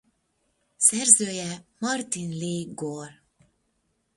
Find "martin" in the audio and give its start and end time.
1.79-2.29